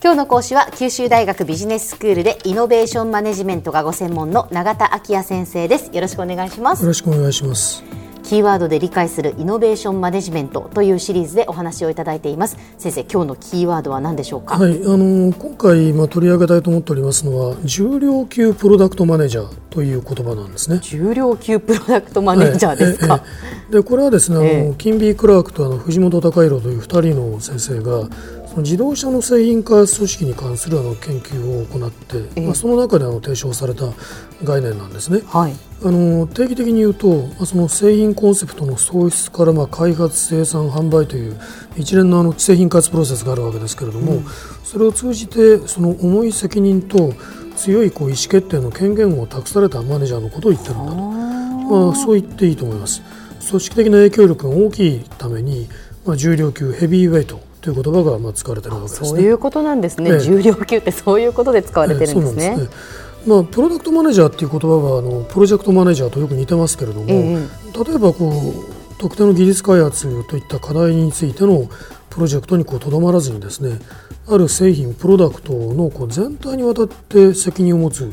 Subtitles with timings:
[0.00, 5.90] 今日の講師は九州大学ビジネススクールでイノベーションマネジメントがご専門の永田晃也先生です。
[5.92, 6.82] よろしくお願いします。
[6.82, 7.82] よろしくお願いします。
[8.34, 12.56] キーワードで理解するイノベーションマネジメントというシリーズでお話をいただいています。
[12.78, 20.80] 先生今日のキーワードは何でしょうか、はい、あの今回まあ取り上げたいと思っておりますのは重量級プロダクトマネージャーという言葉なんですね。
[20.82, 24.74] 重量級プロダクトマネージャーですか、はいええでこれはですね、あのええ。
[24.76, 28.08] キム・B・クラークとあの藤本隆宏という2人の先生が
[28.58, 32.46] 自動車の製品開発組織に関するあの研究を行って、ええ。
[32.46, 33.86] まあ、その中であの提唱された
[34.42, 35.22] 概念なんですね。
[35.26, 35.54] はい。
[35.82, 41.38] あの定義的に言うと、まあその製品コンセプトの創出からまあ開発、生産、販売という
[41.76, 44.22] 一連のあの製品開発プロセスがあるわけですけれども、
[44.62, 47.12] それを通じてその重い責任と
[47.56, 53.02] 強いこう意思決定の権限を託されたマネージャーのことを言ってるんだと、まあ、そう言っていいと思います。
[53.48, 55.68] 組織的な影響力が大きいために、
[56.04, 59.08] まあ、重量級、ヘビーウェイトという言葉がまあ使われているわけですね。
[59.08, 60.20] そういうことなんですね、ええ。
[60.20, 62.62] 重量級ってそういうことで使われてるんですね、えす。
[62.64, 62.68] ね
[63.26, 67.36] まあ、プロダクトマネージャーっていう言葉はあのプロジェクトマネージャーとよく似てますけれども、え
[67.86, 71.68] 例えばこう特定の技術開発といった課題についての
[72.10, 73.78] プロジェクトにこうとどまらずにですね
[74.28, 78.12] ある製品プロダクトのこう全体にわたって責任を持つ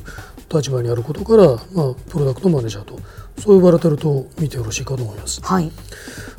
[0.53, 2.99] 立場にあることから、まあ、プロダクトマネージャーと
[3.37, 5.41] そう呼ばれていると見てよろしいかと思います。
[5.41, 5.71] はい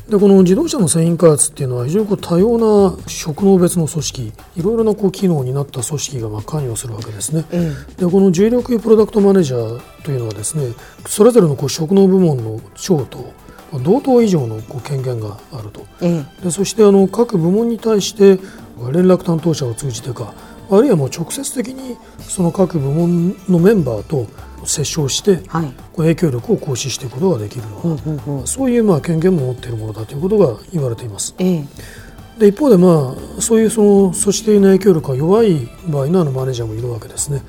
[0.08, 7.44] でこの自動車の製品開発っていうのは非常にこう多様な職能別の組織いろいろなこう機能になった組織がまあ関与するわけですね。
[7.52, 10.74] えでこの重量級プロダクトマネージャーというのはですね
[11.06, 13.32] それぞれのこう職能部門の長と
[13.70, 18.40] まあ同等以上のこう権限があるとええでそしてあの各部門に対して
[18.92, 20.34] 連絡担当者を通じてか
[20.70, 24.26] あるいはもう直接的にその各部門のメンバーと
[24.64, 31.34] 接触してはいこう影響力を行使していくことができるような、そういうまあ権限も持っているものだということが言われています。
[31.38, 31.64] ええ
[32.38, 37.42] で一方で、まあ、そういうその組織的な影響力が弱い場合のあのマネージャーもいるわけですね。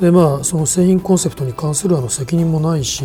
[0.00, 3.04] でまあ、その製品コンセプトに関するあの責任もないし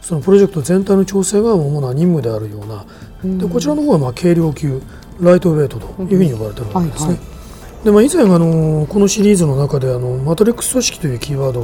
[0.00, 4.80] そのプロジェクト全体の調整が主な任務であるようなでこちらの方はまあ軽量級
[5.18, 7.08] ライトウェイトというふうに呼ばれているわけですね。
[7.08, 7.35] はいは
[7.86, 11.60] でまあ、以前あのこのシリーズの中であのマトリックス組織というキーワード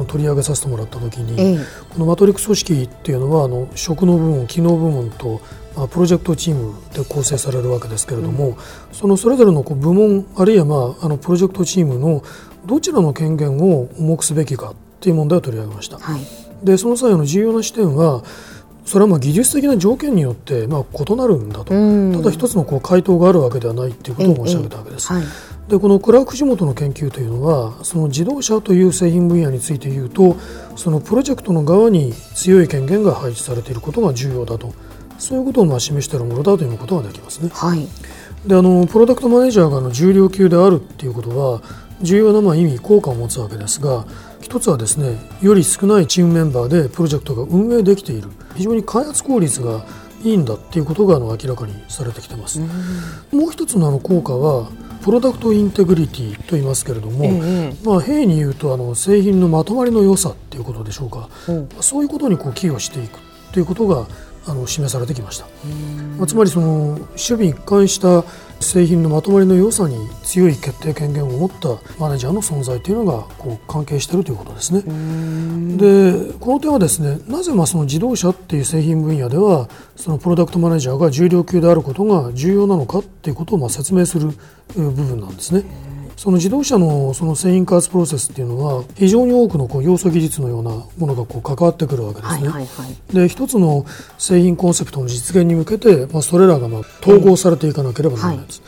[0.00, 1.64] を取り上げさせてもらった時に、ええ。
[1.90, 5.42] このマトリックス組織っていうのはあの職能部門、機能部門と、
[5.76, 8.56] まあ、プロジェクトチームで構成されるわけですけれども、
[8.90, 12.24] そのそれぞれのこう部門あるいは、まあ、あのプロジェクトチームの
[12.64, 15.98] どちらの権限を重くすべきかっていう問題を取り上げました。
[15.98, 16.20] はい。
[16.64, 18.24] でその際の重要な視点は
[18.86, 22.12] それはまあ技術的な条件によってまあ異なるんだと、うん。
[22.16, 25.12] ただ一つのこう回答があるわけではないっていうことを申し上げたわけです。
[25.12, 25.22] はい
[25.68, 30.36] でこのクラーク・ジモトの研究というのはその自動車という製品分野について言うと
[30.76, 34.72] そのプロジェクトの側に強い権限が配置されていることが重要だと
[35.18, 37.50] そういうことをまあ示しているものだということができますね。
[37.52, 37.88] はい
[38.46, 41.62] であのプロダクトマネージャーがあの重量級であるっていうことは
[42.00, 44.06] 重要なまあ意味効果を持つわけですが
[44.40, 49.84] 一つはですねより少ないチームメンバーでプロジェクトが運営できている非常に開発効率が
[50.22, 52.60] いいんだっていうことがあの明らかにされてきてます。
[53.32, 54.70] もう一つのあの効果は
[55.06, 61.68] プロダクトインテグリティと言いますけれども、ええまあ、平に言うとあの製品のまとまりの良さっていうことでしょうか、うん。
[61.80, 63.20] そういうことにこう寄与していく
[63.52, 64.08] ということが
[64.46, 65.46] あの示されてきました、
[66.18, 66.66] まあ、つまりその
[66.98, 68.24] 守備一貫した
[68.60, 71.68] 製品のまとまりの良さに強い決定権限を持った
[71.98, 74.82] マネージャーの存在というのがこう関係しているということですね。
[75.76, 84.30] でこの点はですねなぜまあその自動車っていう製品分野ではそのプロダクトマネージャーが重量級であることが重要なのかっていうことをまあ説明する
[84.70, 85.64] えー部分なんですね。
[86.16, 92.48] その自動車のその製品開発プロセスっていうのは非常に多くのこう要素技術のようなものがこう関わってくるわけですね。
[92.48, 93.84] はいはいはいで一つの
[94.18, 98.62] 製品コンセプトの実現に向けて、まあ、それらがまあ統合されていかなければならないです。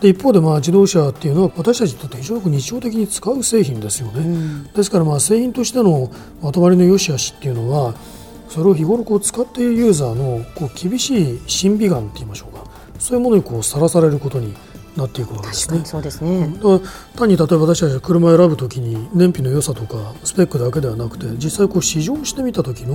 [0.00, 4.70] で一方でまあ自動車っていうのは私たちにとって非常に日常的に使う製品ですよね。
[4.74, 6.10] ですからまあ製品としての
[6.40, 7.94] まとまりの良し悪しっていうのは
[8.48, 12.64] それを日頃こう使っているユーザーのこう厳しい審美眼って言いましょうか
[12.98, 14.54] そういうものにこうさらされることに
[14.96, 15.78] なっていくわけですね。
[15.78, 15.86] 確かに。
[15.86, 16.54] そうですね、
[17.16, 22.94] 単に例えば私たちが車を選ぶときに燃費の良さとかスペックだけではなくて実際こう試乗してみた時の、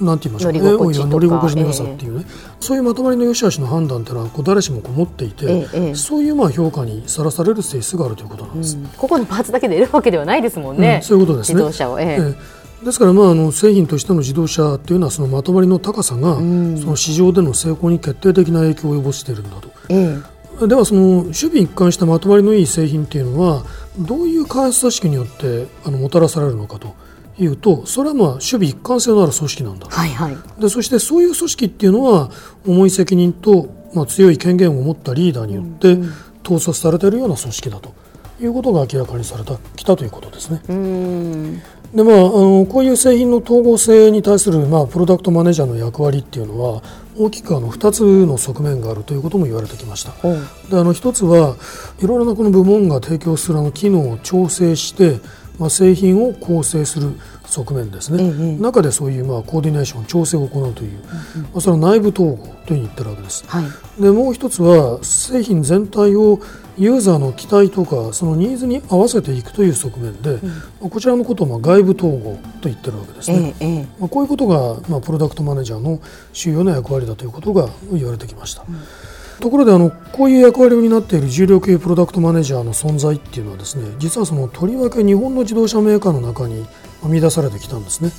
[0.00, 1.08] なんて言いましょう乗り心地とか。
[1.08, 2.26] 乗り心地の良さっていうね、
[2.60, 5.94] そういうまとまりの良し悪しの判断っていうのはこう誰しもこう持っていて、ええええ。
[5.94, 8.76] そういうまあ評価にさらされる性質があるということなんです。
[8.96, 11.54] ここのパーツだけで得るわけではないですもんね、うんそういうことですね。
[11.54, 12.06] 自動車を、ええ。
[12.20, 12.34] え
[12.82, 12.84] え。
[12.84, 19.70] ですから、まあ、あの製品としての自動車というのはそのまとまりの高さが、その市場での成功に決定的な影響を及ぼしているんだと。
[20.62, 23.64] えではその守備一貫したまとまりのいい製品っていうのは
[23.98, 26.94] どういう開発組織によってあのもたらされるのかと
[27.38, 29.86] いうとそれはまあ守備一貫性のある組織なんだ。
[29.88, 30.36] はいはい。
[30.60, 32.30] でそしてそういう組織っていうのは
[32.66, 35.98] 重い責任とまあ、強い権限を持ったリーダーによって
[36.44, 37.94] 統率されているような組織だと
[38.40, 40.62] いうことが明らかにされたきたということですね。
[41.94, 46.82] でまあ、あのこういう製品の統合性に対する、まあ、プロダクトマネージャーの役割っていうのは
[47.18, 50.12] 大きくあの2つの側面があるということも言われてきました。
[50.22, 50.28] で
[50.78, 51.56] あの1つは
[52.00, 55.20] いろいろなこの部門が提供するあの機能を調整して
[55.58, 57.12] まあ、製品を構成する
[57.52, 60.98] 側面ですね、ええ、中でそういうまあコーディネーション調整を行うという、
[61.36, 66.40] うん、まあ、それは内部統合というふうに言ってるわけです、はい、でもう一つは製品全体を
[66.78, 70.40] ユーザーの期待とかそのニーズに合わせていくという側面で、
[70.80, 76.00] うん、こちらのことをまあ外部統合と言ってるわけですね、え、まあ、こういうことがまあプロダクトマネージャーの
[76.32, 78.64] 主要な役割だということが言われてきました。
[78.66, 78.76] うん。
[79.42, 86.64] ところであのこういう役割を担っている重量級プロダクトマネージャーの存在っていうのはですね実はそのとりわけ日本の自動車メーカーの中に
[87.02, 88.10] 生み出されてきたんですね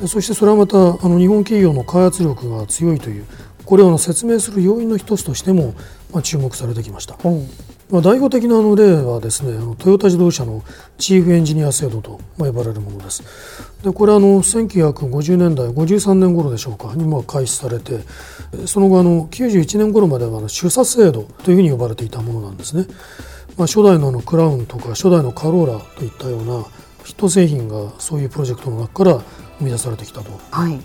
[0.00, 3.26] でそしてそれはまたあの日本企業の開発力が強いという
[3.64, 5.74] これを説明する要因の一つとしても、
[6.10, 7.18] まあ、注目されてきました。
[7.90, 10.62] まあ、代表的なあの例はですねあのトヨタ自動車の
[10.98, 13.22] チーフエンジニア制度と呼ばれるものです。
[13.82, 18.00] でこれはあの1950年代53年頃でしょうかにまあ開始されて
[18.66, 22.86] その後あの91年頃までは主査制度というふうに呼ばれていたものなんですね。
[23.58, 26.64] まあ、初代のあのクラウンとか初代のカローラといったような
[27.04, 29.22] ヒット製品がそういうプロジェクトの中から
[29.58, 30.30] 生み出されてきたと。
[30.50, 30.78] はい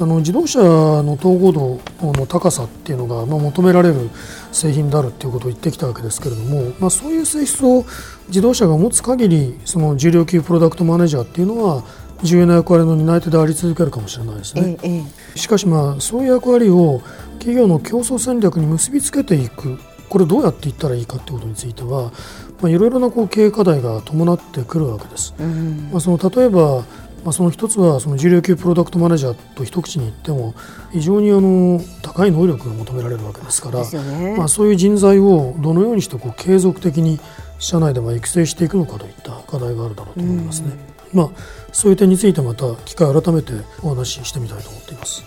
[0.00, 4.10] あの自動車の統合度の高さっていうのが、まあ、求められる
[4.52, 7.84] 製品であるっていうことを言ってきたわけですけれども、まあ、そういう性質を
[8.28, 11.82] 自動車が持つ限りその重量級プロダクトマネージャーっていうのは
[12.22, 14.76] 重要な役割の担い手であり続けるかもしれないですね。
[14.82, 15.04] え
[15.34, 17.00] え、しかしまあそういう役割を
[17.38, 22.12] 企業の競争戦略に結びつけていくこれどうやっていったらいいかということについては、
[22.60, 25.34] まあ、いろいろなこう経営課題が伴ってくるわけです。
[25.38, 26.84] うん、まあ、その例えば
[27.24, 30.54] まあ、その一つはその重量級プロダクトマネージャーと一口に言っても
[30.92, 37.18] 非常にあの高い能力が求められるわけですから、ね、まあ、そういう人材をどのようにしてこう継続的に
[37.58, 40.70] 社内でも育成していくのかといった課題があるだろうと思いますね。
[41.12, 41.28] まあ、
[41.72, 43.52] そういう点についてまた機会を改めて
[43.82, 45.24] お話ししてみたいと思っています。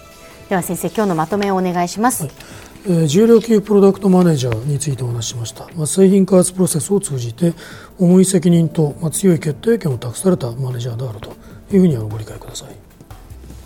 [0.49, 2.23] では先生今日のまとめをお願いします。
[2.23, 2.70] はいえー、
[3.07, 7.53] 重量級プロダクトマネージャーについてお話ししました、まあ、製品開発プロセスを通じて
[7.99, 11.29] 重い責任と、まあ、強い決定権を託されたマネージャーであると
[11.71, 12.75] いうふうにご理解ください。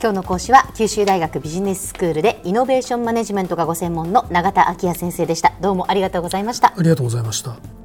[0.01, 5.53] 今日の講師は九州大学ビジネススクールでイノベーションマネジメントがご専門の永田昭也先生でした。
[5.61, 6.73] どうもありがとうございました。
[6.77, 7.84] ありがとうございました